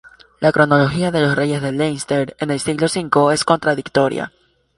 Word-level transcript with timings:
La 0.39 0.51
cronología 0.51 1.11
de 1.11 1.21
los 1.21 1.35
reyes 1.35 1.61
de 1.61 1.71
Leinster 1.73 2.35
en 2.39 2.49
el 2.49 2.59
siglo 2.59 2.87
V 2.87 3.33
es 3.35 3.45
contradictoria. 3.45 4.33